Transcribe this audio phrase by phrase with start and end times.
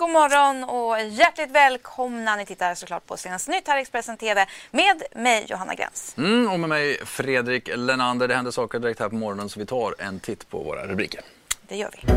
[0.00, 2.36] God morgon och hjärtligt välkomna.
[2.36, 6.14] Ni tittar såklart på Senaste nytt här i Expressen TV med mig Johanna Gräns.
[6.18, 8.28] Mm, och med mig Fredrik Lenander.
[8.28, 11.20] Det händer saker direkt här på morgonen så vi tar en titt på våra rubriker.
[11.68, 12.12] Det gör vi.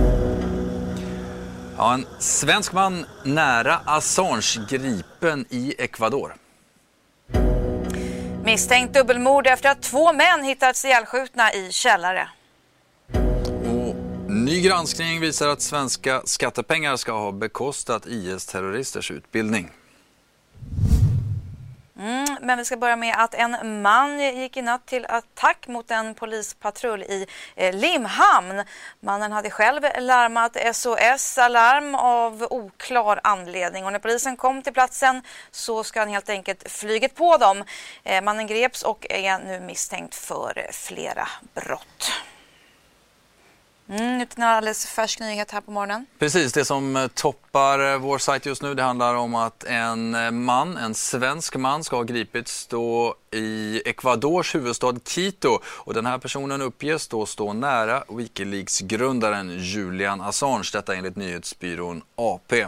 [1.78, 6.36] Ja, en svensk man nära Assange gripen i Ecuador.
[8.44, 12.30] Misstänkt dubbelmord efter att två män hittats ihjälskjutna i källare.
[14.44, 19.72] Ny granskning visar att svenska skattepengar ska ha bekostat IS-terroristers utbildning.
[22.00, 25.92] Mm, men vi ska börja med att en man gick i natt till attack mot
[25.92, 28.64] en polispatrull i eh, Limhamn.
[29.00, 35.84] Mannen hade själv larmat SOS-alarm av oklar anledning och när polisen kom till platsen så
[35.84, 37.64] ska han helt enkelt flygit på dem.
[38.04, 42.12] Eh, mannen greps och är nu misstänkt för flera brott.
[43.90, 46.06] Mm, utan en alldeles färsk nyhet här på morgonen.
[46.20, 50.16] Precis, det som eh, toppar eh, vår sajt just nu det handlar om att en
[50.16, 55.60] eh, man, en svensk man ska ha gripits då i Ecuadors huvudstad Quito.
[55.66, 62.66] Och den här personen uppges då stå nära Wikileaks-grundaren Julian Assange, detta enligt nyhetsbyrån AP.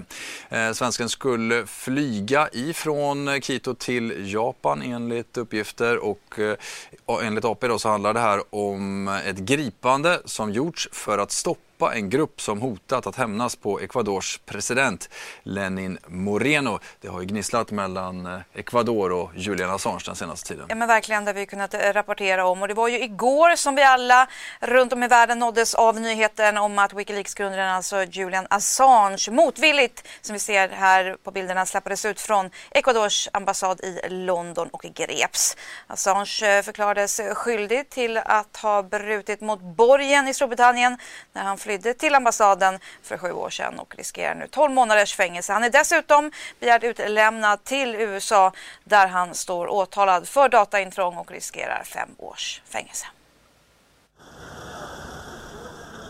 [0.50, 5.98] Eh, svensken skulle flyga ifrån Quito till Japan enligt uppgifter.
[5.98, 11.18] Och eh, enligt AP då så handlar det här om ett gripande som gjorts för
[11.18, 15.10] att stoppa en grupp som hotat att hämnas på Ecuadors president
[15.44, 16.80] Lenin Moreno.
[17.02, 20.66] Det har ju gnisslat mellan eh, Ecuador och Julian Assange den senaste tiden.
[20.70, 22.62] Ja men verkligen, det har vi kunnat eh, rapportera om.
[22.62, 24.28] Och det var ju igår som vi alla
[24.60, 30.34] runt om i världen nåddes av nyheten om att Wikileaks-grundaren, alltså Julian Assange, motvilligt, som
[30.34, 35.58] vi ser här på bilderna, släppades ut från Ecuadors ambassad i London och greps.
[35.88, 40.98] Assange eh, förklarades skyldig till att ha brutit mot borgen i Storbritannien
[41.34, 45.54] när han flydde till ambassaden för sju år sedan och riskerar nu 12 månaders fängelse.
[45.54, 48.52] Han är dessutom begärd utlämnad till USA
[48.84, 53.06] där han står åtalad för dataintrång och riskerar fem års fängelse.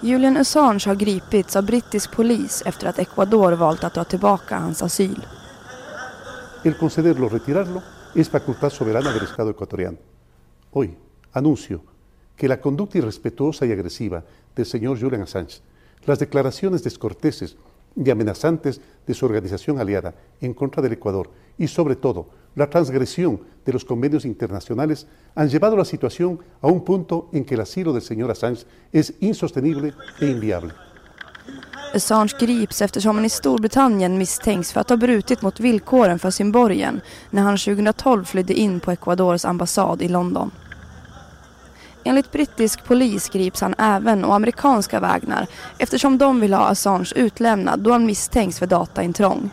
[0.02, 4.82] Julian Assange har gripits av brittisk polis efter att Ecuador valt att dra tillbaka hans
[4.82, 5.28] asyl.
[6.64, 7.82] El concederlo retirarlo
[8.16, 9.98] es facultad soberana del Estado ecuatoriano.
[10.72, 10.98] Hoy
[11.32, 11.80] anuncio
[12.36, 14.24] que la conducta irrespetuosa y agresiva
[14.56, 15.62] del señor Julian Assange,
[16.06, 17.56] las declaraciones descorteses
[17.96, 23.42] y amenazantes de su organización aliada en contra del Ecuador y sobre todo la transgresión
[23.66, 27.94] de los convenios internacionales han llevado la situación a un punto en que el asilo
[27.94, 30.74] del señor Assange es insostenible e inviable.
[31.94, 36.52] Assange grips eftersom han i Storbritannien misstänks för att ha brutit mot villkoren för sin
[36.52, 40.52] borgen när han 2012 flydde in på Ecuadors ambassad i London.
[42.08, 47.80] Enligt brittisk polis grips han även å amerikanska vägnar eftersom de vill ha Assange utlämnad
[47.80, 49.50] då han misstänks för dataintrång.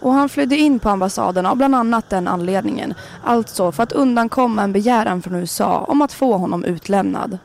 [0.00, 4.62] Och han flydde in på ambassaden av bland annat den anledningen, alltså för att undankomma
[4.62, 7.38] en begäran från USA om att få honom utlämnad.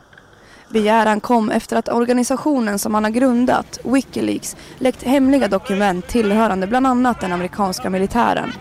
[0.70, 6.88] Begäran kom efter att organisationen som han har grundat, Wikileaks, läckt hemliga dokument tillhörande bland
[6.88, 8.52] annat den amerikanska militären.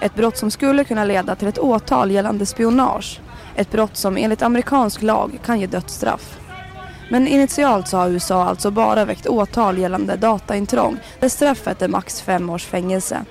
[0.00, 3.20] Ett brott som skulle kunna leda till ett åtal gällande spionage.
[3.56, 6.38] Ett brott som enligt amerikansk lag kan ge dödsstraff.
[7.10, 12.22] Men initialt så har USA alltså bara väckt åtal gällande dataintrång där straffet är max
[12.22, 13.24] fem års fängelse.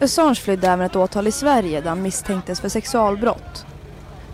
[0.00, 3.66] Assange flydde även ett åtal i Sverige där han misstänktes för sexualbrott.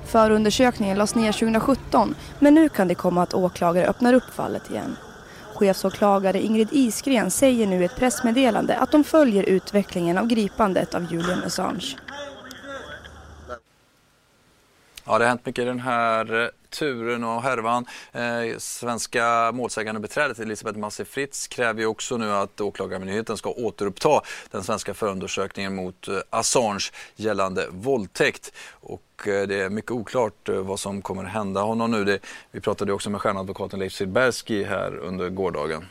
[0.07, 4.97] Förundersökningen lades ner 2017 men nu kan det komma att åklagare öppnar upp fallet igen.
[5.55, 11.13] Chefsåklagare Ingrid Isgren säger nu i ett pressmeddelande att de följer utvecklingen av gripandet av
[11.13, 11.97] Julian Assange.
[15.09, 17.87] Ja, det har hänt mycket i den här eh, turen och härvan.
[18.13, 24.65] Eh, svenska målsägandebiträdet Elisabeth Massi Fritz kräver ju också nu att Åklagarmyndigheten ska återuppta den
[24.65, 28.53] svenska förundersökningen mot eh, Assange gällande våldtäkt.
[28.71, 32.05] Och eh, det är mycket oklart eh, vad som kommer hända honom nu.
[32.05, 32.19] Det,
[32.51, 35.89] vi pratade också med stjärnadvokaten Leif Silbersky här under gårdagen.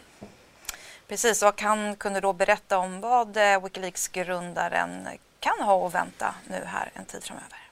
[1.07, 5.07] Precis, och han kunde då berätta om vad Wikileaks-grundaren
[5.39, 7.66] kan ha att vänta nu här en tid framöver.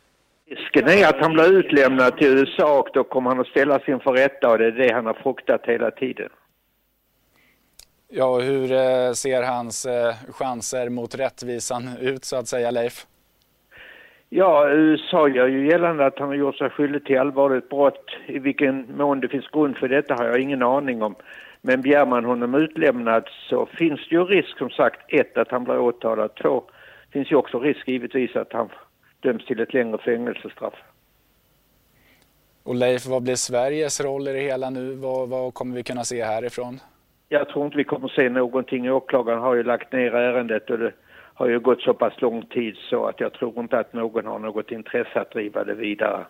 [0.50, 4.12] Risken är att han blir utlämnad till USA och då kommer han att ställas inför
[4.12, 6.30] rätta och det är det han har fruktat hela tiden.
[8.10, 13.06] Ja, hur eh, ser hans eh, chanser mot rättvisan ut så att säga, Leif?
[14.30, 18.10] Ja, USA gör ju gällande att han har gjort sig skyldig till allvarligt brott.
[18.26, 21.16] I vilken mån det finns grund för detta har jag ingen aning om.
[21.62, 25.64] Men begär man honom utlämnad så finns det ju risk som sagt, ett, att han
[25.64, 26.64] blir åtalad, två,
[27.12, 28.70] finns ju också risk givetvis att han
[29.26, 30.74] döms till ett längre fängelsestraff.
[32.64, 34.96] Och Leif, vad blir Sveriges roll i det hela nu?
[34.96, 36.80] Vad, vad kommer vi kunna se härifrån?
[37.30, 38.92] Jag tror inte vi kommer se någonting.
[38.92, 40.94] Åklagaren har ju lagt ner ärendet och det
[41.34, 44.40] har ju gått så pass lång tid så att jag tror inte att någon har
[44.40, 46.26] något intresse att driva det vidare.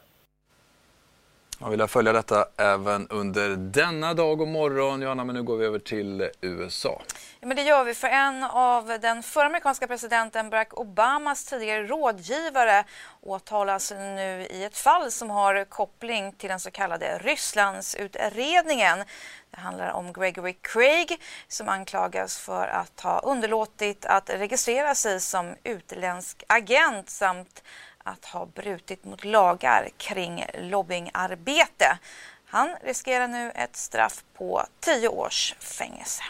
[1.61, 5.65] Jag vill följa detta även under denna dag och morgon, Johanna, men nu går vi
[5.65, 7.01] över till USA.
[7.45, 12.83] Men det gör vi för en av den förra amerikanska presidenten Barack Obamas tidigare rådgivare
[13.21, 19.03] åtalas nu i ett fall som har koppling till den så kallade Rysslandsutredningen.
[19.51, 25.55] Det handlar om Gregory Craig som anklagas för att ha underlåtit att registrera sig som
[25.63, 27.63] utländsk agent samt
[28.03, 31.97] att ha brutit mot lagar kring lobbyingarbete.
[32.45, 36.23] Han riskerar nu ett straff på tio års fängelse.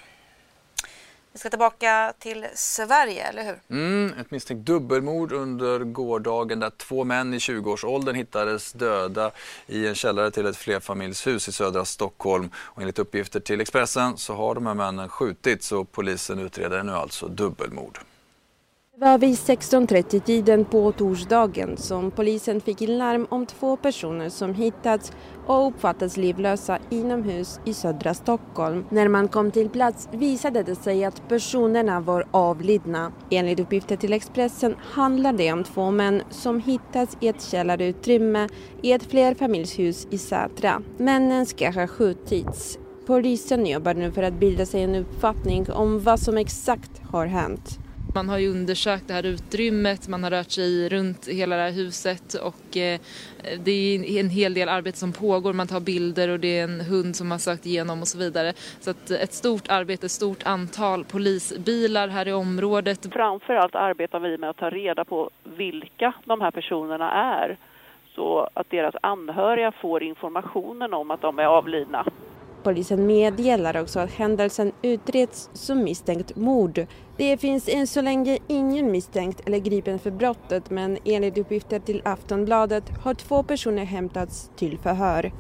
[1.36, 3.60] Vi ska tillbaka till Sverige, eller hur?
[3.70, 9.32] Mm, ett misstänkt dubbelmord under gårdagen där två män i 20-årsåldern hittades döda
[9.68, 12.50] i en källare till ett flerfamiljshus i södra Stockholm.
[12.56, 16.92] Och enligt uppgifter till Expressen så har de här männen skjutits och polisen utreder nu
[16.92, 18.00] alltså dubbelmord.
[18.98, 25.12] Det var vid 16.30-tiden på torsdagen som polisen fick larm om två personer som hittats
[25.46, 28.86] och uppfattats livlösa inomhus i södra Stockholm.
[28.90, 33.12] När man kom till plats visade det sig att personerna var avlidna.
[33.32, 38.50] Enligt uppgifter till Expressen handlar det om två män som hittats i ett källarutrymme
[38.82, 40.82] i ett flerfamiljshus i Sätra.
[40.98, 42.80] Männen ska ha skjutits.
[43.08, 47.80] Polisen jobbar nu för att bilda sig en uppfattning om vad som exakt har hänt.
[48.16, 51.72] Man har ju undersökt det här utrymmet, man har rört sig runt hela det här
[51.72, 53.00] huset och eh,
[53.64, 55.54] det är en hel del arbete som pågår.
[55.54, 58.54] Man tar bilder och det är en hund som har sökt igenom och så vidare.
[58.80, 63.14] Så att ett stort arbete, ett stort antal polisbilar här i området.
[63.14, 67.58] Framförallt arbetar vi med att ta reda på vilka de här personerna är
[68.16, 72.06] så att deras anhöriga får informationen om att de är avlidna.
[72.66, 76.88] Polisen meddelar också att händelsen utreds som misstänkt mord.
[77.18, 82.02] Det finns än så länge ingen misstänkt eller gripen för brottet men enligt uppgifter till
[82.06, 85.32] Aftonbladet har två personer hämtats till förhör.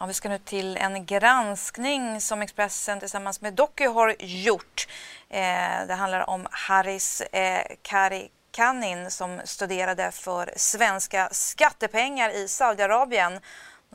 [0.00, 4.88] Ja, vi ska nu till en granskning som Expressen tillsammans med Doku har gjort.
[5.28, 13.40] Eh, det handlar om Haris eh, Karikanin som studerade för svenska skattepengar i Saudiarabien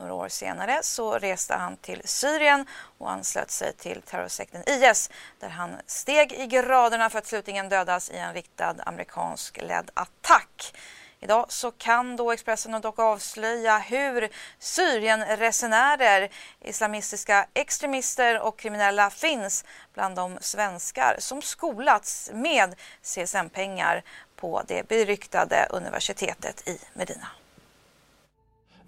[0.00, 2.66] några år senare så reste han till Syrien
[2.98, 5.10] och anslöt sig till terrorsekten IS
[5.40, 10.74] där han steg i graderna för att slutligen dödas i en riktad amerikansk-ledd attack.
[11.22, 16.30] Idag så kan då Expressen dock avslöja hur Syrienresenärer,
[16.60, 19.64] islamistiska extremister och kriminella finns
[19.94, 24.02] bland de svenskar som skolats med CSN-pengar
[24.36, 27.26] på det beryktade universitetet i Medina.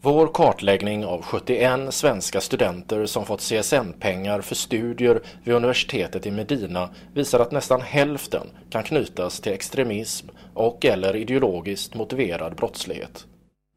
[0.04, 6.88] Vår kartläggning av 71 svenska studenter som fått CSN-pengar för studier vid universitetet i Medina
[7.14, 13.26] visar att nästan hälften kan knytas till extremism och eller ideologiskt motiverad brottslighet.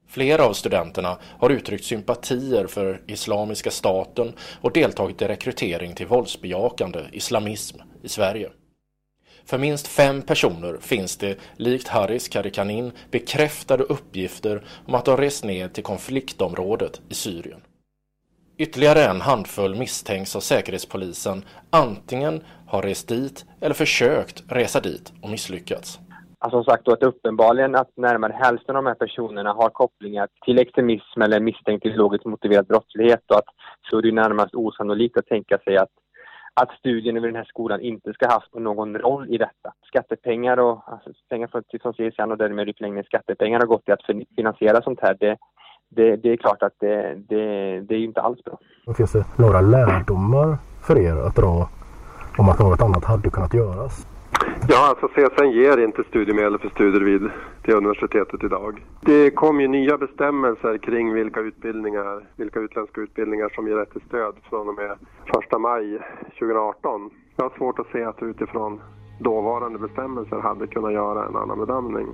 [0.07, 6.99] Flera av studenterna har uttryckt sympatier för Islamiska staten och deltagit i rekrytering till våldsbejakande
[7.11, 8.49] islamism i Sverige.
[9.45, 15.43] För minst fem personer finns det, likt Haris Karikanin, bekräftade uppgifter om att de rest
[15.43, 17.61] ned till konfliktområdet i Syrien.
[18.57, 25.29] Ytterligare en handfull misstänks av Säkerhetspolisen antingen ha rest dit eller försökt resa dit och
[25.29, 25.99] misslyckats.
[26.39, 30.27] Alltså som sagt då att uppenbarligen att närmare hälften av de här personerna har kopplingar
[30.45, 33.49] till extremism eller misstänkt ideologiskt motiverad brottslighet och att
[33.89, 35.89] så är det närmast osannolikt att tänka sig att
[36.61, 39.73] att studierna vid den här skolan inte ska haft någon roll i detta.
[39.87, 43.93] Skattepengar och alltså, pengar från, från CSN och därmed i förlängningen skattepengar har gått till
[43.93, 45.17] att finansiera sånt här.
[45.19, 45.37] Det,
[45.89, 48.57] det, det är klart att det, det, det är inte alls bra.
[48.97, 50.57] Finns det några lärdomar
[50.87, 51.69] för er att dra
[52.37, 54.07] om att något annat hade kunnat göras?
[54.67, 57.29] Ja, alltså CSN ger inte studiemedel för studier vid
[57.61, 58.85] det universitetet idag.
[59.01, 64.01] Det kom ju nya bestämmelser kring vilka utbildningar, vilka utländska utbildningar som ger rätt till
[64.07, 65.99] stöd från och med 1 maj
[66.39, 67.09] 2018.
[67.35, 68.81] Jag har svårt att se att utifrån
[69.19, 72.07] dåvarande bestämmelser hade kunnat göra en annan bedömning.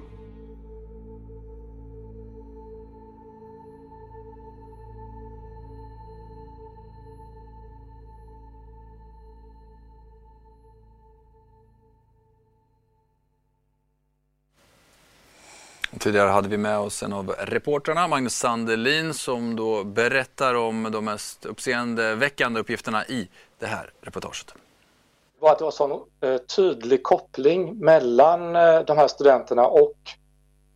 [16.00, 21.06] Tidigare hade vi med oss en av reportrarna, Magnus Sandelin, som då berättar om de
[21.06, 23.30] mest uppseendeväckande uppgifterna i
[23.60, 24.48] det här reportaget.
[24.48, 29.98] Det var att det var sån eh, tydlig koppling mellan eh, de här studenterna och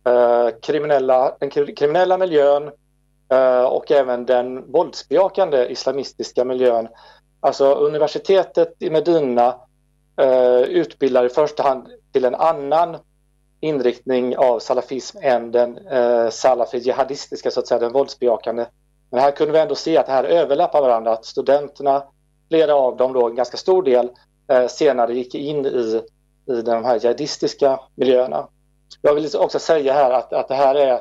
[0.04, 2.70] eh, kriminella, den kriminella miljön
[3.28, 6.88] eh, och även den våldsbejakande islamistiska miljön.
[7.40, 9.56] Alltså universitetet i Medina
[10.20, 12.96] eh, utbildar i första hand till en annan
[13.66, 18.66] inriktning av salafism än den eh, salafi jihadistiska, så att säga, den våldsbejakande.
[19.10, 22.04] Men här kunde vi ändå se att det här överlappar varandra, att studenterna,
[22.48, 24.10] flera av dem då, en ganska stor del,
[24.48, 26.02] eh, senare gick in i,
[26.46, 28.48] i de här jihadistiska miljöerna.
[29.02, 30.92] Jag vill också säga här att, att det här är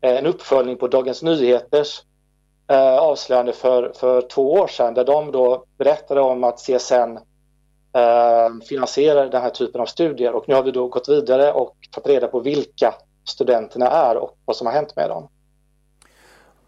[0.00, 2.02] eh, en uppföljning på Dagens Nyheters
[2.68, 7.18] eh, avslöjande för, för två år sedan där de då berättade om att CSN
[7.92, 11.76] eh, finansierar den här typen av studier och nu har vi då gått vidare och
[11.90, 15.28] tagit reda på vilka studenterna är och vad som har hänt med dem.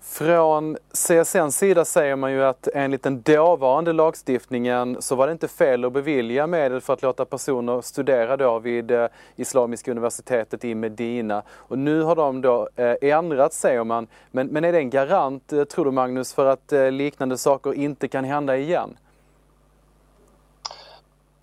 [0.02, 5.48] Från CSNs sida säger man ju att enligt den dåvarande lagstiftningen så var det inte
[5.48, 10.74] fel att bevilja medel för att låta personer studera då vid eh, Islamiska universitetet i
[10.74, 11.42] Medina.
[11.50, 14.06] Och nu har de då eh, ändrat säger man.
[14.30, 18.08] Men, men är det en garant, eh, tror du Magnus, för att liknande saker inte
[18.08, 18.96] kan hända igen?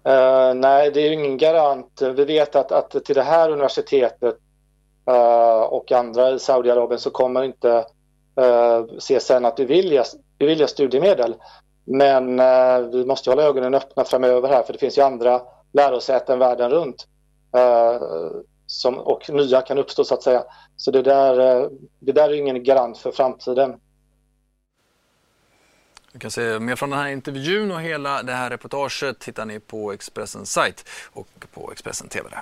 [0.08, 2.02] Uh, nej, det är ju ingen garant.
[2.02, 4.36] Vi vet att, att till det här universitetet
[5.10, 7.86] uh, och andra i Saudiarabien så kommer inte
[8.38, 10.04] eh, uh, CSN att bevilja,
[10.40, 11.36] bevilja studiemedel.
[11.86, 15.42] Men uh, vi måste hålla ögonen öppna framöver här för det finns ju andra
[15.74, 17.08] lärosäten världen runt
[18.68, 20.44] som, och nya kan uppstå så att säga.
[20.76, 23.76] Så det där, eh, det där är ingen garant för framtiden.
[26.18, 29.60] Du kan se mer från den här intervjun och hela det här reportaget hittar ni
[29.60, 32.30] på Expressens sajt och på Expressen TV.
[32.30, 32.42] Där.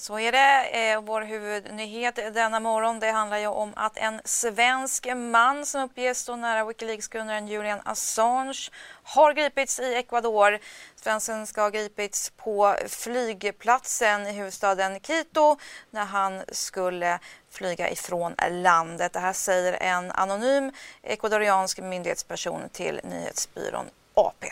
[0.00, 0.90] Så är det.
[0.92, 6.18] Eh, vår huvudnyhet denna morgon det handlar ju om att en svensk man som uppges
[6.18, 8.70] stå nära Wikileaks-grundaren Julian Assange
[9.02, 10.58] har gripits i Ecuador.
[10.96, 15.56] Svensken ska ha gripits på flygplatsen i huvudstaden Quito
[15.90, 17.18] när han skulle
[17.50, 19.12] flyga ifrån landet.
[19.12, 24.46] Det här säger en anonym ecuadoriansk myndighetsperson till nyhetsbyrån AP.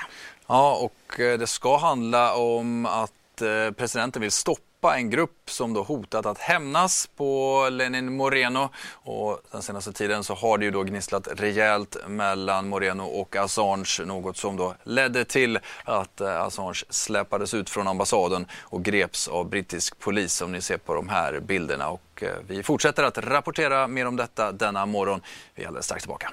[0.46, 5.72] Ja, och eh, det ska handla om att eh, presidenten vill stoppa en grupp som
[5.72, 10.70] då hotat att hämnas på Lenin Moreno och den senaste tiden så har det ju
[10.70, 16.84] då gnisslat rejält mellan Moreno och Assange något som då ledde till att eh, Assange
[16.88, 21.40] släpades ut från ambassaden och greps av brittisk polis som ni ser på de här
[21.40, 25.20] bilderna och eh, vi fortsätter att rapportera mer om detta denna morgon.
[25.54, 26.32] Vi är alldeles strax tillbaka.